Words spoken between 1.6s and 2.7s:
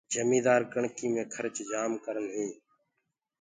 جآم ڪرن هينٚ۔